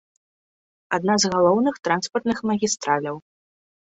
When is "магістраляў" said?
2.53-3.15